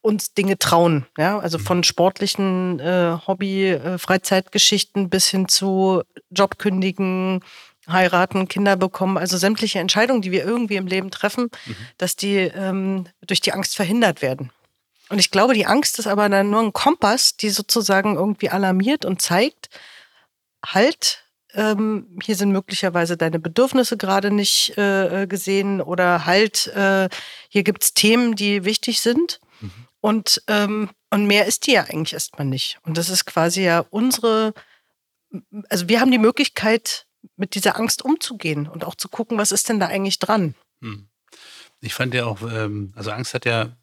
[0.00, 1.06] uns Dinge trauen.
[1.16, 1.38] Ja?
[1.38, 1.62] Also mhm.
[1.62, 7.40] von sportlichen äh, Hobby, äh, Freizeitgeschichten bis hin zu Jobkündigen,
[7.88, 11.76] heiraten, Kinder bekommen, also sämtliche Entscheidungen, die wir irgendwie im Leben treffen, mhm.
[11.96, 14.50] dass die ähm, durch die Angst verhindert werden.
[15.08, 19.06] Und ich glaube, die Angst ist aber dann nur ein Kompass, die sozusagen irgendwie alarmiert
[19.06, 19.70] und zeigt,
[20.64, 27.08] halt, ähm, hier sind möglicherweise deine Bedürfnisse gerade nicht äh, gesehen oder halt, äh,
[27.48, 29.40] hier gibt es Themen, die wichtig sind.
[29.60, 29.70] Mhm.
[30.00, 32.78] Und, ähm, und mehr ist die ja eigentlich erstmal nicht.
[32.82, 34.54] Und das ist quasi ja unsere,
[35.68, 37.06] also wir haben die Möglichkeit,
[37.36, 40.54] mit dieser Angst umzugehen und auch zu gucken, was ist denn da eigentlich dran.
[40.80, 41.08] Mhm.
[41.80, 43.76] Ich fand ja auch, ähm, also Angst hat ja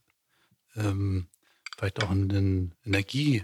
[0.75, 1.27] ähm,
[1.77, 3.43] vielleicht auch einen Energie-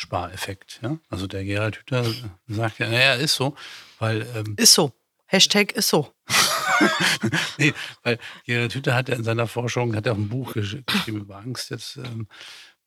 [0.00, 0.80] Spareffekt.
[0.82, 0.98] Ja?
[1.10, 2.04] Also der Gerald Hüther
[2.48, 3.54] sagt ja, naja, ist so,
[3.98, 4.26] weil.
[4.34, 4.92] Ähm, ist so.
[5.26, 6.12] Hashtag ist so.
[7.58, 11.20] nee, weil Gerald Hüther hat ja in seiner Forschung, hat er auch ein Buch geschrieben
[11.20, 12.26] über Angst jetzt, ähm,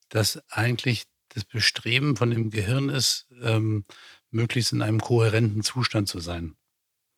[0.10, 3.86] dass eigentlich das Bestreben von dem Gehirn ist, ähm,
[4.32, 6.56] möglichst in einem kohärenten Zustand zu sein.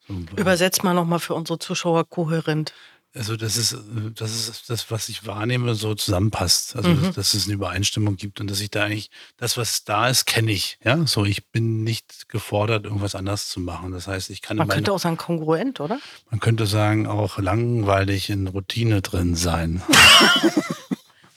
[0.07, 2.73] So, Übersetzt mal nochmal für unsere Zuschauer kohärent.
[3.15, 3.77] Also das ist,
[4.15, 6.75] das ist das, was ich wahrnehme, so zusammenpasst.
[6.75, 7.03] Also mhm.
[7.03, 10.25] dass, dass, es eine Übereinstimmung gibt und dass ich da eigentlich, das, was da ist,
[10.25, 10.77] kenne ich.
[10.83, 13.91] Ja, so ich bin nicht gefordert, irgendwas anders zu machen.
[13.91, 14.57] Das heißt, ich kann.
[14.57, 15.99] Man meine, könnte auch sagen kongruent, oder?
[16.29, 19.81] Man könnte sagen, auch langweilig in Routine drin sein.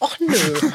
[0.00, 0.70] Och nö.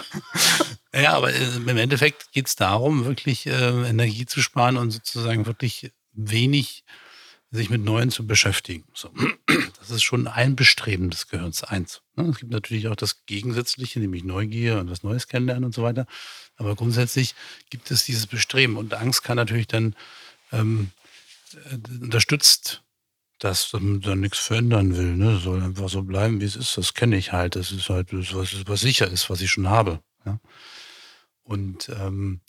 [0.94, 5.46] ja, aber äh, im Endeffekt geht es darum, wirklich äh, Energie zu sparen und sozusagen
[5.46, 6.84] wirklich wenig
[7.54, 8.84] sich mit Neuen zu beschäftigen.
[8.94, 9.10] So.
[9.80, 12.02] Das ist schon ein Bestreben des Gehirns, eins.
[12.16, 12.30] Ne?
[12.30, 16.08] Es gibt natürlich auch das Gegensätzliche, nämlich Neugier und was Neues kennenlernen und so weiter.
[16.56, 17.36] Aber grundsätzlich
[17.70, 19.94] gibt es dieses Bestreben und Angst kann natürlich dann
[20.54, 20.92] ähm,
[21.54, 22.82] äh, unterstützt,
[23.40, 25.18] dass man dann nichts verändern will.
[25.18, 25.38] Ne?
[25.38, 26.78] Soll einfach so bleiben, wie es ist.
[26.78, 27.58] Das kenne ich halt.
[27.58, 30.00] Das ist halt das, was, was sicher ist, was ich schon habe.
[30.26, 30.40] Ja?
[31.44, 32.40] Und ähm,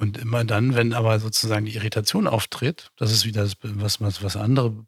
[0.00, 4.34] und immer dann, wenn aber sozusagen die Irritation auftritt, das ist wieder das, was, was,
[4.34, 4.86] andere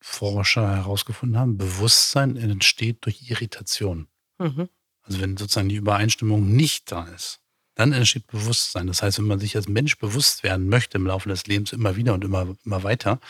[0.00, 4.08] Forscher herausgefunden haben, Bewusstsein entsteht durch Irritation.
[4.38, 4.70] Mhm.
[5.02, 7.40] Also wenn sozusagen die Übereinstimmung nicht da ist,
[7.74, 8.86] dann entsteht Bewusstsein.
[8.86, 11.96] Das heißt, wenn man sich als Mensch bewusst werden möchte im Laufe des Lebens immer
[11.96, 13.20] wieder und immer, immer weiter,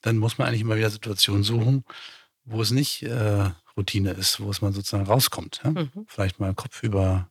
[0.00, 1.84] dann muss man eigentlich immer wieder Situationen suchen,
[2.44, 5.60] wo es nicht äh, Routine ist, wo es mal sozusagen rauskommt.
[5.64, 5.70] Ja?
[5.70, 6.06] Mhm.
[6.06, 7.28] Vielleicht mal Kopf über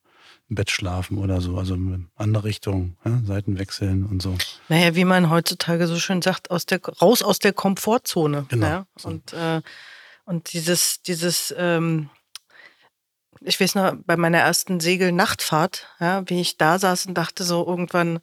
[0.49, 4.37] im Bett schlafen oder so, also in andere Richtung, ja, Seiten wechseln und so.
[4.69, 8.45] Naja, wie man heutzutage so schön sagt, aus der, raus aus der Komfortzone.
[8.49, 8.65] Genau.
[8.67, 8.87] Ja?
[8.95, 9.09] So.
[9.09, 9.61] Und, äh,
[10.25, 12.09] und dieses, dieses, ähm,
[13.41, 17.65] ich weiß noch, bei meiner ersten Segelnachtfahrt, ja, wie ich da saß und dachte so
[17.65, 18.19] irgendwann,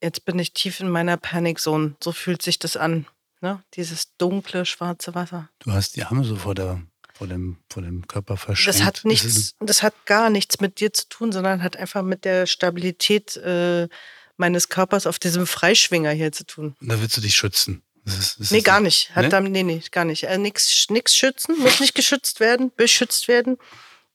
[0.00, 1.96] jetzt bin ich tief in meiner Panikzone.
[2.02, 3.06] So fühlt sich das an.
[3.40, 3.62] Ne?
[3.74, 5.48] Dieses dunkle, schwarze Wasser.
[5.60, 6.80] Du hast die Arme so vor der
[7.14, 8.80] vor dem, vor dem Körper verschränkt.
[8.80, 12.24] Das hat nichts, das hat gar nichts mit dir zu tun, sondern hat einfach mit
[12.24, 13.88] der Stabilität äh,
[14.36, 16.74] meines Körpers auf diesem Freischwinger hier zu tun.
[16.80, 17.82] Und da willst du dich schützen.
[18.04, 19.14] Das ist, das nee, gar nicht.
[19.14, 19.28] Hat ne?
[19.28, 20.24] Dann, nee, nee, gar nicht.
[20.24, 23.58] Äh, nix, nix schützen, muss nicht geschützt werden, beschützt werden.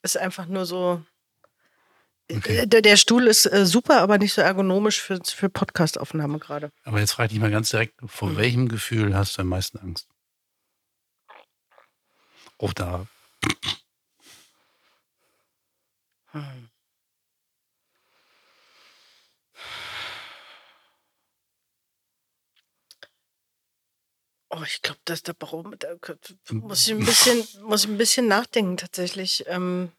[0.01, 1.01] Ist einfach nur so.
[2.29, 2.57] Okay.
[2.57, 6.71] Äh, der, der, Stuhl ist äh, super, aber nicht so ergonomisch für, für Podcastaufnahme gerade.
[6.83, 8.37] Aber jetzt frage ich dich mal ganz direkt, vor mhm.
[8.37, 10.07] welchem Gefühl hast du am meisten Angst?
[12.57, 13.07] Oder
[16.31, 16.69] hm.
[24.49, 25.97] Oh, ich glaube, dass der Barometer
[26.51, 29.91] muss ich ein bisschen, muss ich ein bisschen nachdenken tatsächlich, ähm,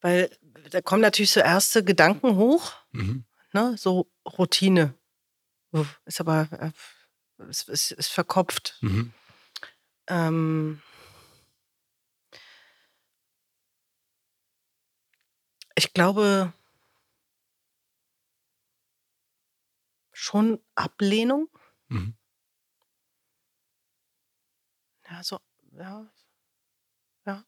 [0.00, 0.30] weil
[0.70, 3.24] da kommen natürlich so erste Gedanken hoch, mhm.
[3.52, 4.94] ne, so Routine,
[6.06, 6.48] ist aber
[7.38, 8.78] äh, ist, ist, ist verkopft.
[8.80, 9.12] Mhm.
[10.08, 10.82] Ähm,
[15.76, 16.52] Ich glaube
[20.12, 21.48] schon Ablehnung.
[21.88, 22.14] Mhm.
[25.08, 25.38] Ja, so,
[25.78, 26.10] ja,
[27.26, 27.44] ja.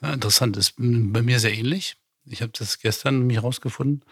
[0.00, 1.96] ja interessant, ist bei mir sehr ähnlich.
[2.24, 4.04] Ich habe das gestern nämlich rausgefunden.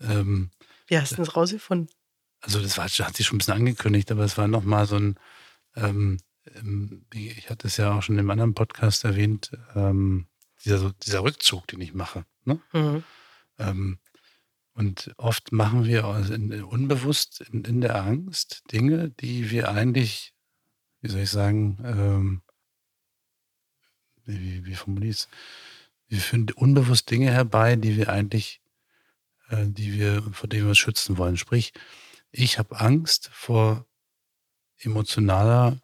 [0.00, 0.50] Ähm,
[0.88, 1.88] Wie hast du das rausgefunden?
[2.40, 5.18] Also das war, hat sich schon ein bisschen angekündigt, aber es war nochmal so ein,
[5.76, 6.18] ähm,
[6.56, 10.26] ähm, ich hatte es ja auch schon im anderen Podcast erwähnt, ähm,
[10.64, 12.24] dieser, dieser Rückzug, den ich mache.
[12.44, 12.60] Ne?
[12.72, 13.04] Mhm.
[13.58, 13.98] Ähm,
[14.74, 16.04] und oft machen wir
[16.68, 20.34] unbewusst in, in, der Angst Dinge, die wir eigentlich,
[21.00, 22.42] wie soll ich sagen, ähm,
[24.24, 25.28] wie, wie formuliere ich es?
[26.08, 28.60] Wir führen unbewusst Dinge herbei, die wir eigentlich,
[29.48, 31.36] äh, die wir, vor denen wir uns schützen wollen.
[31.36, 31.72] Sprich,
[32.32, 33.86] ich habe Angst vor
[34.78, 35.78] emotionaler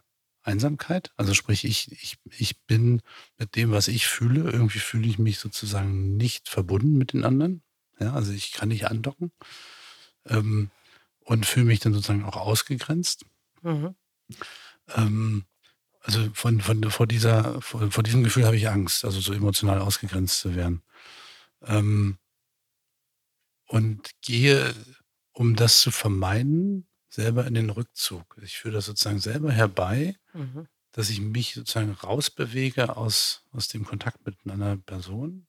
[0.50, 1.12] Einsamkeit.
[1.16, 3.02] Also sprich, ich, ich, ich bin
[3.38, 7.62] mit dem, was ich fühle, irgendwie fühle ich mich sozusagen nicht verbunden mit den anderen.
[7.98, 9.30] Ja, also ich kann nicht andocken
[10.26, 10.70] ähm,
[11.20, 13.26] und fühle mich dann sozusagen auch ausgegrenzt.
[13.62, 13.94] Mhm.
[14.94, 15.44] Ähm,
[16.02, 19.80] also von, von, vor, dieser, vor, vor diesem Gefühl habe ich Angst, also so emotional
[19.80, 20.82] ausgegrenzt zu werden.
[21.62, 22.18] Ähm,
[23.66, 24.74] und gehe,
[25.32, 28.36] um das zu vermeiden, selber in den Rückzug.
[28.42, 30.68] Ich führe das sozusagen selber herbei, mhm.
[30.92, 35.46] dass ich mich sozusagen rausbewege aus, aus dem Kontakt mit einer Person,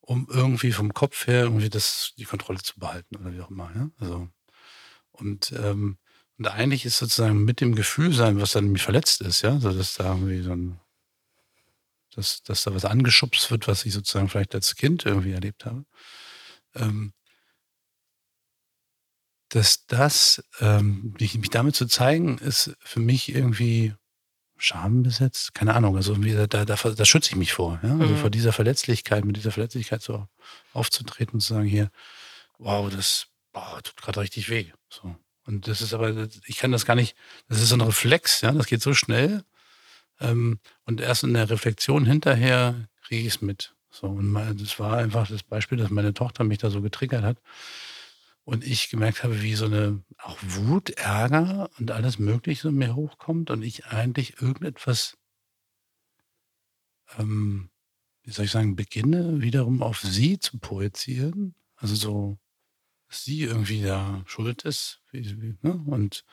[0.00, 3.70] um irgendwie vom Kopf her irgendwie das, die Kontrolle zu behalten oder wie auch immer.
[3.74, 3.90] Ja?
[3.98, 4.28] Also,
[5.12, 5.98] und, ähm,
[6.38, 9.72] und eigentlich ist sozusagen mit dem Gefühl sein, was dann nämlich verletzt ist, ja, so
[9.72, 10.80] dass da irgendwie so ein,
[12.14, 15.84] dass, dass da was angeschubst wird, was ich sozusagen vielleicht als Kind irgendwie erlebt habe.
[16.74, 17.12] Ähm,
[19.54, 23.94] dass das, ähm, mich, mich damit zu zeigen, ist für mich irgendwie
[24.56, 25.54] schambesetzt.
[25.54, 27.78] Keine Ahnung, also da, da, da schütze ich mich vor.
[27.82, 27.92] Ja?
[27.92, 28.16] Also mhm.
[28.16, 30.26] vor dieser Verletzlichkeit, mit dieser Verletzlichkeit so
[30.72, 31.90] aufzutreten und zu sagen, hier,
[32.58, 34.72] wow, das boah, tut gerade richtig weh.
[34.88, 35.14] So.
[35.44, 37.14] Und das ist aber, ich kann das gar nicht,
[37.48, 39.44] das ist so ein Reflex, ja, das geht so schnell.
[40.20, 43.74] Ähm, und erst in der Reflexion hinterher kriege ich es mit.
[43.90, 47.36] So, und das war einfach das Beispiel, dass meine Tochter mich da so getriggert hat.
[48.44, 52.96] Und ich gemerkt habe, wie so eine auch Wut, Ärger und alles Mögliche so mir
[52.96, 55.16] hochkommt und ich eigentlich irgendetwas,
[57.18, 57.70] ähm,
[58.24, 61.54] wie soll ich sagen, beginne wiederum auf sie zu projizieren.
[61.76, 62.38] Also so,
[63.08, 65.00] dass sie irgendwie da schuld ist.
[65.12, 65.80] Wie, wie, ne?
[65.86, 66.24] und,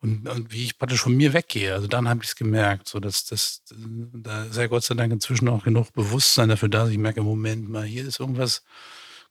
[0.00, 1.74] und, und, wie ich praktisch von mir weggehe.
[1.74, 5.48] Also dann habe ich es gemerkt, so dass das, da sei Gott sei Dank inzwischen
[5.48, 8.62] auch genug Bewusstsein dafür da, dass ich merke, Moment mal, hier ist irgendwas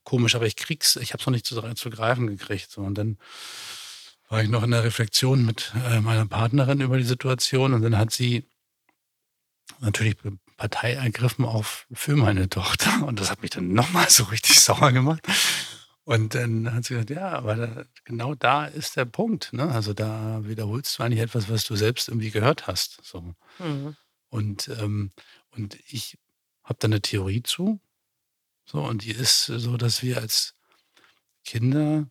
[0.04, 2.72] komisch, aber ich krieg's, ich habe es noch nicht zu, zu greifen gekriegt.
[2.72, 2.82] So.
[2.82, 3.18] Und dann
[4.30, 7.98] war ich noch in der Reflexion mit äh, meiner Partnerin über die Situation und dann
[7.98, 8.46] hat sie
[9.80, 10.18] natürlich
[10.58, 14.92] Partei ergriffen auf für meine Tochter und das hat mich dann nochmal so richtig sauer
[14.92, 15.22] gemacht.
[16.04, 19.54] Und dann hat sie gesagt, ja, aber da, genau da ist der Punkt.
[19.54, 19.70] Ne?
[19.70, 23.00] Also da wiederholst du eigentlich etwas, was du selbst irgendwie gehört hast.
[23.04, 23.36] So.
[23.60, 23.96] Mhm.
[24.30, 25.12] Und, ähm,
[25.52, 26.18] und ich
[26.64, 27.80] habe da eine Theorie zu,
[28.72, 30.54] so, und die ist so, dass wir als
[31.44, 32.08] Kinder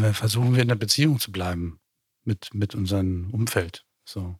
[0.00, 1.80] äh, versuchen wir in der Beziehung zu bleiben
[2.22, 3.84] mit, mit unserem Umfeld.
[4.04, 4.38] So.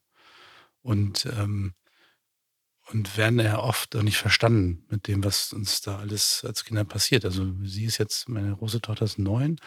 [0.80, 1.74] Und, ähm,
[2.92, 6.84] und werden ja oft auch nicht verstanden mit dem, was uns da alles als Kinder
[6.84, 7.24] passiert.
[7.24, 9.58] Also sie ist jetzt, meine große Tochter ist neun.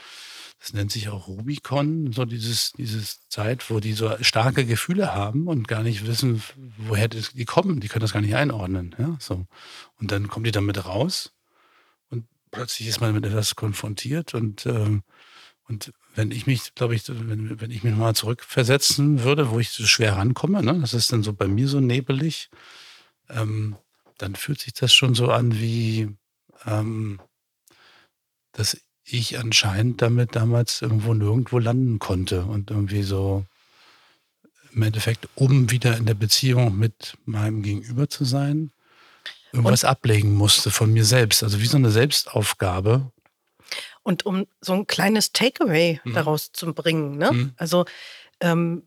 [0.59, 5.47] Das nennt sich auch Rubicon, so dieses, dieses Zeit, wo die so starke Gefühle haben
[5.47, 6.41] und gar nicht wissen,
[6.77, 7.79] woher die kommen.
[7.79, 8.95] Die können das gar nicht einordnen.
[8.97, 9.45] Ja, so.
[9.99, 11.33] Und dann kommen die damit raus
[12.09, 15.03] und plötzlich ist man mit etwas konfrontiert und, ähm,
[15.67, 19.69] und wenn ich mich, glaube ich, wenn, wenn ich mich mal zurückversetzen würde, wo ich
[19.69, 22.49] so schwer rankomme, ne, das ist dann so bei mir so nebelig,
[23.29, 23.75] ähm,
[24.17, 26.09] dann fühlt sich das schon so an wie,
[26.65, 27.19] ähm,
[28.51, 33.45] dass ich anscheinend damit damals irgendwo nirgendwo landen konnte und irgendwie so
[34.73, 38.71] im Endeffekt, um wieder in der Beziehung mit meinem Gegenüber zu sein,
[39.51, 41.43] irgendwas und, ablegen musste von mir selbst.
[41.43, 43.11] Also wie so eine Selbstaufgabe.
[44.03, 46.13] Und um so ein kleines Takeaway mhm.
[46.13, 47.31] daraus zu bringen, ne?
[47.31, 47.53] Mhm.
[47.57, 47.85] Also
[48.39, 48.83] ähm,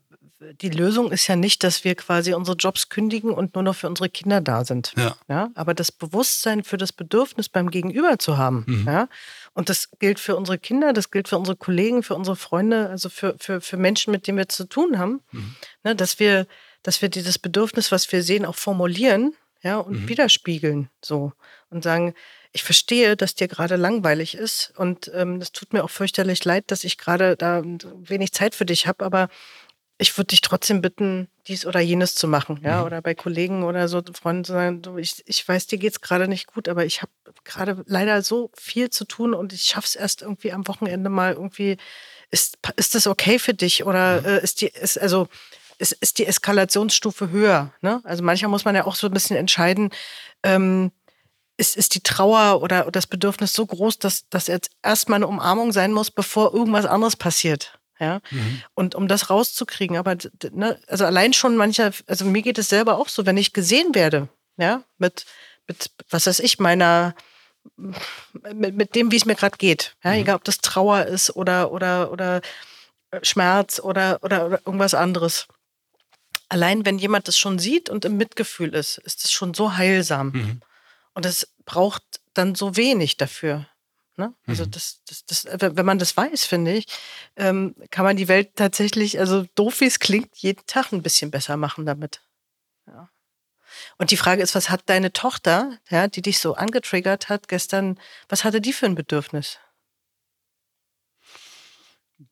[0.61, 3.87] die Lösung ist ja nicht, dass wir quasi unsere Jobs kündigen und nur noch für
[3.87, 4.93] unsere Kinder da sind.
[4.97, 5.15] Ja.
[5.27, 5.51] ja?
[5.55, 8.63] Aber das Bewusstsein für das Bedürfnis beim Gegenüber zu haben.
[8.67, 8.87] Mhm.
[8.87, 9.09] Ja?
[9.53, 13.09] Und das gilt für unsere Kinder, das gilt für unsere Kollegen, für unsere Freunde, also
[13.09, 15.21] für, für, für Menschen, mit denen wir zu tun haben.
[15.31, 15.55] Mhm.
[15.83, 16.47] Ne, dass wir,
[16.81, 20.09] dass wir dieses Bedürfnis, was wir sehen, auch formulieren, ja, und mhm.
[20.09, 20.89] widerspiegeln.
[21.03, 21.33] So.
[21.69, 22.15] Und sagen,
[22.53, 26.65] ich verstehe, dass dir gerade langweilig ist und ähm, es tut mir auch fürchterlich leid,
[26.67, 29.29] dass ich gerade da wenig Zeit für dich habe, aber
[30.01, 32.85] ich würde dich trotzdem bitten, dies oder jenes zu machen, ja, mhm.
[32.87, 36.27] oder bei Kollegen oder so Freunden zu sagen, du, ich, ich weiß, dir geht's gerade
[36.27, 37.11] nicht gut, aber ich habe
[37.43, 41.77] gerade leider so viel zu tun und ich schaff's erst irgendwie am Wochenende mal irgendwie.
[42.31, 44.25] Ist, ist das okay für dich oder mhm.
[44.25, 45.27] äh, ist die, ist, also,
[45.77, 47.71] ist, ist die Eskalationsstufe höher?
[47.81, 48.01] Ne?
[48.03, 49.91] Also manchmal muss man ja auch so ein bisschen entscheiden,
[50.41, 50.91] ähm,
[51.57, 55.71] ist, ist die Trauer oder das Bedürfnis so groß, dass, dass jetzt erstmal eine Umarmung
[55.71, 57.77] sein muss, bevor irgendwas anderes passiert.
[58.01, 58.19] Ja.
[58.31, 58.63] Mhm.
[58.73, 60.17] Und um das rauszukriegen, aber
[60.51, 63.93] ne, also allein schon mancher, also mir geht es selber auch so, wenn ich gesehen
[63.93, 65.25] werde, ja, mit,
[65.67, 67.13] mit was weiß ich, meiner,
[67.75, 69.95] mit, mit dem, wie es mir gerade geht.
[70.03, 70.17] Ja, mhm.
[70.17, 72.41] egal ob das Trauer ist oder, oder, oder
[73.21, 75.47] Schmerz oder, oder, oder irgendwas anderes.
[76.49, 80.31] Allein wenn jemand das schon sieht und im Mitgefühl ist, ist es schon so heilsam.
[80.31, 80.61] Mhm.
[81.13, 83.67] Und es braucht dann so wenig dafür.
[84.17, 84.33] Ne?
[84.45, 84.71] Also mhm.
[84.71, 86.85] das, das, das, wenn man das weiß, finde ich,
[87.37, 91.31] ähm, kann man die Welt tatsächlich, also doof wie es klingt, jeden Tag ein bisschen
[91.31, 92.21] besser machen damit.
[92.87, 93.09] Ja.
[93.97, 97.99] Und die Frage ist, was hat deine Tochter, ja, die dich so angetriggert hat gestern,
[98.27, 99.59] was hatte die für ein Bedürfnis?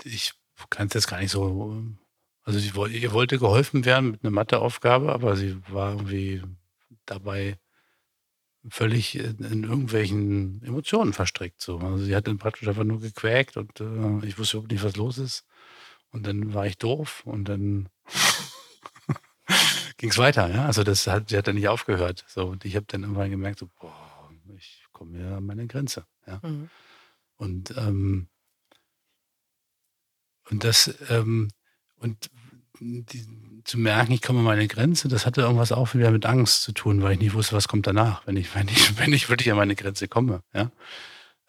[0.03, 0.33] Ich
[0.69, 1.81] kann es jetzt gar nicht so.
[2.43, 6.43] Also sie, ihr wollte geholfen werden mit einer Matheaufgabe, aber sie war irgendwie
[7.05, 7.57] dabei
[8.67, 11.61] völlig in, irgendwelchen Emotionen verstrickt.
[11.61, 11.79] So.
[11.79, 14.95] Also sie hat dann praktisch einfach nur gequäkt und äh, ich wusste überhaupt nicht, was
[14.95, 15.45] los ist.
[16.11, 17.89] Und dann war ich doof und dann
[19.97, 20.49] ging es weiter.
[20.49, 20.65] Ja?
[20.65, 22.25] Also das hat, sie hat dann nicht aufgehört.
[22.27, 22.47] So.
[22.47, 26.05] Und ich habe dann irgendwann gemerkt, so, boah, ich komme hier an meine Grenze.
[26.27, 26.39] Ja?
[26.43, 26.69] Mhm.
[27.37, 28.27] Und, ähm,
[30.49, 31.49] und das, ähm,
[31.97, 32.29] und
[32.79, 33.25] die,
[33.63, 36.71] zu merken, ich komme an meine Grenze, das hatte irgendwas auch wieder mit Angst zu
[36.71, 39.51] tun, weil ich nicht wusste, was kommt danach, wenn ich, wenn ich, wenn ich wirklich
[39.51, 40.43] an meine Grenze komme.
[40.53, 40.71] Ja?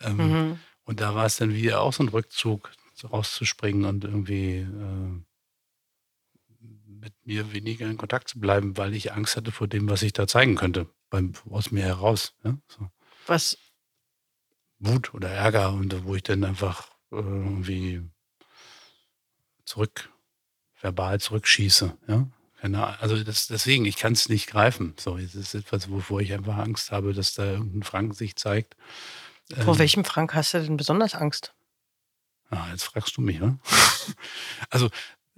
[0.00, 0.58] Ähm, mhm.
[0.84, 5.22] Und da war es dann wieder auch so ein Rückzug, rauszuspringen und irgendwie äh,
[6.86, 10.12] mit mir weniger in Kontakt zu bleiben, weil ich Angst hatte vor dem, was ich
[10.12, 12.34] da zeigen könnte, beim, aus mir heraus.
[12.44, 12.58] Ja?
[12.68, 12.90] So.
[13.26, 13.56] Was
[14.78, 18.02] Wut oder Ärger und wo ich dann einfach äh, irgendwie
[19.64, 20.09] zurück,
[20.80, 21.96] verbal zurückschieße.
[22.08, 22.26] Ja?
[22.60, 24.94] Keine, also das, deswegen, ich kann es nicht greifen.
[24.98, 28.76] So, es ist etwas, wovor ich einfach Angst habe, dass da irgendein Frank sich zeigt.
[29.64, 31.54] Vor ähm, welchem Frank hast du denn besonders Angst?
[32.50, 33.58] Ah, jetzt fragst du mich, oder?
[34.70, 34.90] also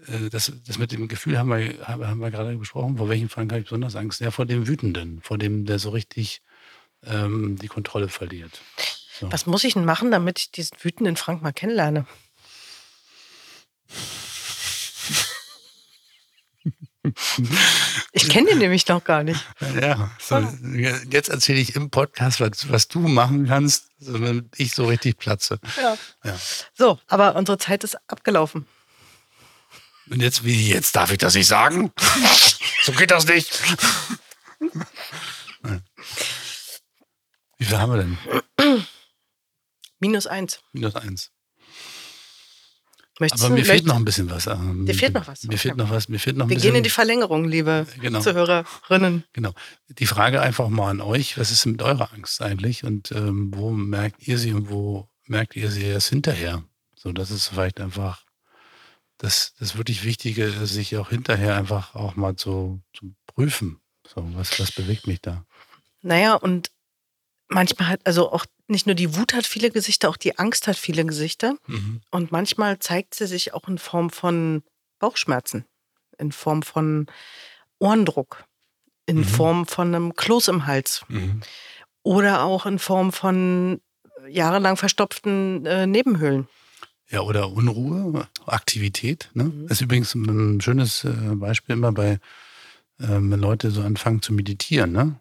[0.07, 2.96] äh, das, das mit dem Gefühl haben wir, haben wir gerade besprochen.
[2.96, 4.20] Vor welchem Frank habe ich besonders Angst?
[4.20, 6.42] Ja, vor dem Wütenden, vor dem, der so richtig
[7.05, 8.61] ähm, die Kontrolle verliert.
[9.18, 9.31] So.
[9.31, 12.07] Was muss ich denn machen, damit ich diesen wütenden Frank mal kennenlerne?
[18.15, 19.41] Ich kenne den nämlich noch gar nicht.
[19.81, 20.37] Ja, so,
[21.11, 25.59] jetzt erzähle ich im Podcast, was, was du machen kannst, damit ich so richtig platze.
[25.79, 25.97] Ja.
[26.23, 26.38] ja.
[26.75, 28.67] So, aber unsere Zeit ist abgelaufen.
[30.11, 31.91] Und jetzt, wie jetzt darf ich das nicht sagen?
[32.83, 33.59] so geht das nicht.
[37.59, 38.19] Wie viel haben wir denn?
[40.01, 40.61] Minus eins.
[40.73, 41.31] Minus eins.
[43.20, 44.46] Möchtest Aber mir fehlt noch ein bisschen was.
[44.46, 45.44] Ähm, dir fehlt noch was.
[45.44, 46.09] Mir fehlt noch was.
[46.09, 48.20] Mir fehlt noch ein Wir bisschen, gehen in die Verlängerung, liebe genau.
[48.20, 49.25] Zuhörerinnen.
[49.33, 49.53] Genau.
[49.88, 53.70] Die Frage einfach mal an euch: Was ist mit eurer Angst eigentlich und ähm, wo
[53.70, 56.64] merkt ihr sie und wo merkt ihr sie erst hinterher?
[56.94, 58.25] So, das ist vielleicht einfach
[59.18, 63.81] das, das wirklich Wichtige, sich auch hinterher einfach auch mal zu, zu prüfen.
[64.07, 65.44] So, was, was bewegt mich da?
[66.01, 66.70] Naja, und
[67.48, 70.77] manchmal hat, also auch nicht nur die Wut hat viele Gesichter, auch die Angst hat
[70.77, 71.57] viele Gesichter.
[71.67, 72.01] Mhm.
[72.11, 74.63] Und manchmal zeigt sie sich auch in Form von
[74.99, 75.65] Bauchschmerzen,
[76.19, 77.07] in Form von
[77.79, 78.45] Ohrendruck,
[79.07, 79.25] in mhm.
[79.25, 81.43] Form von einem Kloß im Hals mhm.
[82.03, 83.81] oder auch in Form von
[84.29, 86.49] jahrelang verstopften äh, Nebenhöhlen.
[87.09, 89.31] Ja, oder Unruhe, Aktivität.
[89.35, 89.45] Ne?
[89.45, 89.69] Mhm.
[89.69, 92.19] Das ist übrigens ein schönes äh, Beispiel immer bei,
[93.01, 94.93] ähm, wenn Leute so anfangen zu meditieren.
[94.93, 95.21] Ne?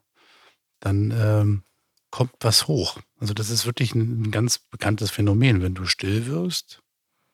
[0.80, 1.64] Dann ähm,
[2.12, 3.00] kommt was hoch.
[3.20, 5.62] Also das ist wirklich ein, ganz bekanntes Phänomen.
[5.62, 6.84] Wenn du still wirst,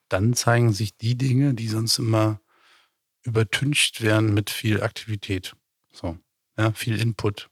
[0.09, 2.39] dann zeigen sich die Dinge, die sonst immer
[3.23, 5.55] übertüncht werden mit viel Aktivität.
[5.91, 6.17] So,
[6.57, 7.49] ja, viel Input,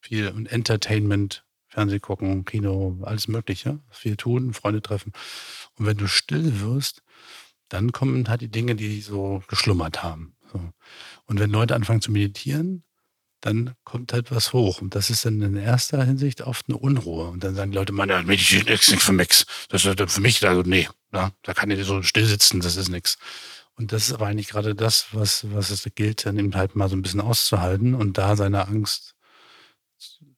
[0.00, 5.12] viel Entertainment, Fernseh gucken, Kino, alles Mögliche, viel tun, Freunde treffen.
[5.76, 7.02] Und wenn du still wirst,
[7.68, 10.36] dann kommen halt die Dinge, die so geschlummert haben.
[10.52, 10.60] So.
[11.24, 12.84] Und wenn Leute anfangen zu meditieren,
[13.44, 14.80] dann kommt halt was hoch.
[14.80, 17.28] Und das ist dann in erster Hinsicht oft eine Unruhe.
[17.28, 19.44] Und dann sagen die Leute, man, Meditieren ist nichts für mich.
[19.68, 22.88] Das ist für mich, also nee, na, da kann ich so still sitzen, das ist
[22.88, 23.18] nichts.
[23.76, 26.88] Und das ist aber eigentlich gerade das, was, was es gilt, dann eben halt mal
[26.88, 29.14] so ein bisschen auszuhalten und da seiner Angst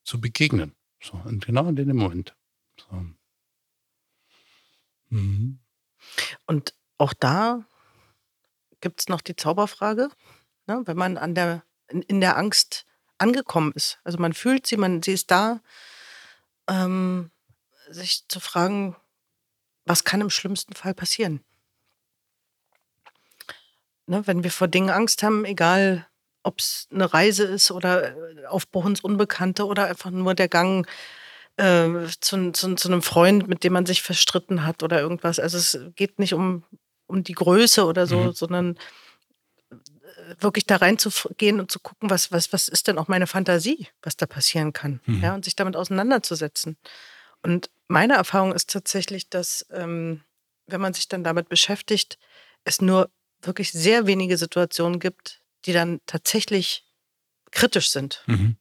[0.03, 0.73] zu begegnen.
[1.01, 2.35] So, und genau in dem Moment.
[2.77, 3.05] So.
[5.09, 5.59] Mhm.
[6.45, 7.63] Und auch da
[8.81, 10.09] gibt es noch die Zauberfrage,
[10.65, 10.81] ne?
[10.83, 12.86] wenn man an der, in, in der Angst
[13.17, 13.99] angekommen ist.
[14.03, 15.61] Also man fühlt sie, man, sie ist da,
[16.69, 17.31] ähm,
[17.89, 18.95] sich zu fragen,
[19.85, 21.41] was kann im schlimmsten Fall passieren?
[24.05, 26.07] Ne, wenn wir vor Dingen Angst haben, egal
[26.43, 30.87] ob es eine Reise ist oder äh, Aufbruch ins Unbekannte oder einfach nur der Gang
[31.57, 31.89] äh,
[32.21, 35.39] zu, zu, zu, einem Freund, mit dem man sich verstritten hat oder irgendwas.
[35.39, 36.63] Also es geht nicht um,
[37.07, 38.31] um die Größe oder so, mhm.
[38.33, 38.79] sondern
[40.39, 44.17] wirklich da reinzugehen und zu gucken, was, was, was ist denn auch meine Fantasie, was
[44.17, 44.99] da passieren kann.
[45.05, 45.21] Mhm.
[45.21, 46.77] Ja, und sich damit auseinanderzusetzen.
[47.43, 50.21] Und meine Erfahrung ist tatsächlich, dass ähm,
[50.67, 52.17] wenn man sich dann damit beschäftigt,
[52.63, 53.09] es nur
[53.41, 56.85] wirklich sehr wenige Situationen gibt, die dann tatsächlich
[57.51, 58.23] kritisch sind.
[58.27, 58.57] Mhm.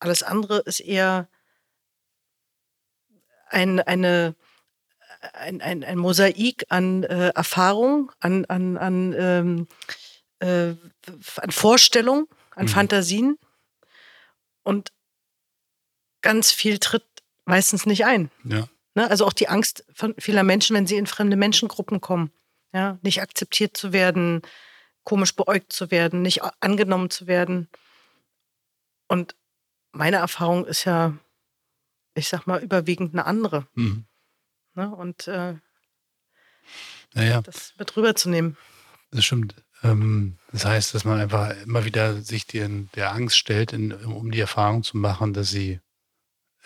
[0.00, 1.28] Alles andere ist eher
[3.48, 4.34] ein, eine,
[5.32, 9.68] ein, ein, ein Mosaik an äh, Erfahrung, an, an, an ähm,
[10.40, 10.74] äh,
[11.36, 12.70] an Vorstellungen, an mhm.
[12.70, 13.38] Fantasien
[14.62, 14.92] und
[16.22, 17.04] ganz viel tritt
[17.44, 18.30] meistens nicht ein.
[18.44, 18.68] Ja.
[18.94, 19.08] Ne?
[19.08, 22.32] Also auch die Angst von vieler Menschen, wenn sie in fremde Menschengruppen kommen,
[22.72, 24.42] ja, nicht akzeptiert zu werden,
[25.04, 27.68] komisch beäugt zu werden, nicht angenommen zu werden.
[29.06, 29.36] Und
[29.92, 31.16] meine Erfahrung ist ja,
[32.14, 33.66] ich sag mal, überwiegend eine andere.
[33.74, 34.06] Mhm.
[34.74, 34.94] Ne?
[34.94, 35.54] Und äh,
[37.14, 37.40] naja.
[37.42, 38.56] das mit rüberzunehmen.
[39.10, 39.54] Das stimmt.
[39.82, 44.30] Ähm, das heißt, dass man einfach immer wieder sich den, der Angst stellt, in, um
[44.30, 45.80] die Erfahrung zu machen, dass sie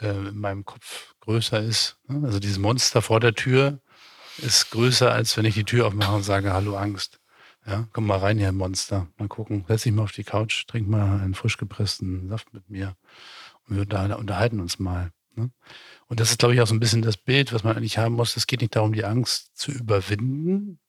[0.00, 1.98] äh, in meinem Kopf größer ist.
[2.08, 2.26] Ne?
[2.26, 3.80] Also dieses Monster vor der Tür
[4.38, 7.20] ist größer, als wenn ich die Tür aufmache und sage, hallo Angst.
[7.66, 9.08] Ja, komm mal rein hier, Monster.
[9.18, 9.64] Mal gucken.
[9.68, 12.96] Setz dich mal auf die Couch, trink mal einen frisch gepressten Saft mit mir.
[13.68, 15.12] Und wir unterhalten uns mal.
[15.36, 15.50] Ne?
[16.06, 18.14] Und das ist, glaube ich, auch so ein bisschen das Bild, was man eigentlich haben
[18.14, 18.36] muss.
[18.36, 20.80] Es geht nicht darum, die Angst zu überwinden,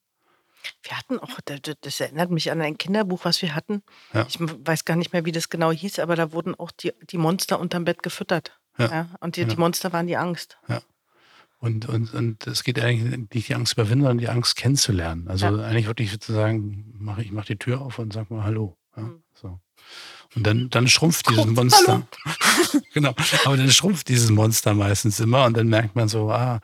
[0.84, 1.39] wir hatten auch,
[1.82, 3.84] das erinnert mich an ein Kinderbuch, was wir hatten.
[4.14, 4.26] Ja.
[4.28, 7.18] Ich weiß gar nicht mehr, wie das genau hieß, aber da wurden auch die, die
[7.18, 8.59] Monster unterm Bett gefüttert.
[8.78, 8.91] Ja.
[8.91, 9.09] ja?
[9.20, 10.57] Und die, die Monster waren die Angst.
[10.68, 10.82] Ja.
[11.59, 15.28] Und, und, und es geht eigentlich nicht die Angst überwinden, sondern die Angst kennenzulernen.
[15.28, 18.76] Also eigentlich wirklich sozusagen, mach, ich mache die Tür auf und sag mal Hallo.
[18.97, 19.24] Ja, mhm.
[19.34, 19.59] so.
[20.36, 22.07] Und dann, dann schrumpft dieses Monster.
[22.93, 23.14] genau.
[23.45, 26.62] Aber dann schrumpft dieses Monster meistens immer und dann merkt man so, ah,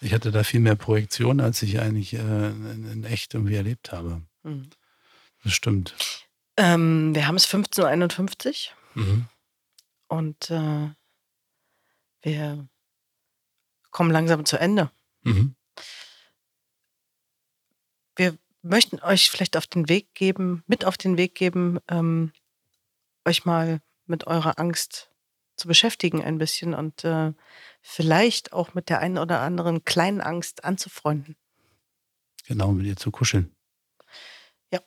[0.00, 3.92] ich hatte da viel mehr Projektion, als ich eigentlich äh, in, in, echt irgendwie erlebt
[3.92, 4.22] habe.
[4.42, 4.68] Mhm.
[5.42, 5.94] Das stimmt.
[6.56, 9.02] Ähm, wir haben es 15.51 Uhr.
[9.02, 9.26] Mhm.
[10.08, 10.90] Und äh,
[12.22, 12.68] wir
[13.90, 14.90] kommen langsam zu Ende.
[15.22, 15.54] Mhm.
[18.16, 22.32] Wir möchten euch vielleicht auf den Weg geben, mit auf den Weg geben, ähm,
[23.24, 25.10] euch mal mit eurer Angst
[25.56, 27.32] zu beschäftigen ein bisschen und äh,
[27.80, 31.36] vielleicht auch mit der einen oder anderen kleinen Angst anzufreunden.
[32.46, 33.54] Genau, mit ihr zu kuscheln.
[34.70, 34.80] Ja.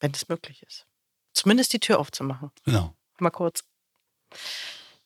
[0.00, 0.86] Wenn es möglich ist.
[1.32, 2.50] Zumindest die Tür aufzumachen.
[2.64, 2.94] Genau.
[3.18, 3.64] Mal kurz.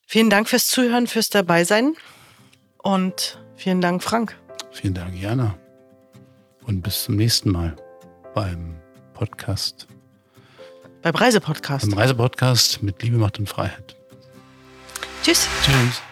[0.06, 1.94] Vielen Dank fürs Zuhören, fürs Dabeisein
[2.78, 4.38] und vielen Dank, Frank.
[4.72, 5.58] Vielen Dank, Jana.
[6.64, 7.76] Und bis zum nächsten Mal
[8.34, 8.80] beim
[9.12, 9.88] Podcast.
[11.08, 11.88] Beim Reisepodcast.
[11.88, 13.96] Beim Reisepodcast mit Liebe, Macht und Freiheit.
[15.22, 15.48] Tschüss.
[15.64, 16.02] Tschüss.